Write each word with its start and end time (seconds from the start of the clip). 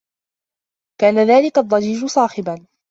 كان 1.01 1.19
ذلك 1.27 1.57
الضّجيج 1.57 2.05
صاخبا. 2.05 2.65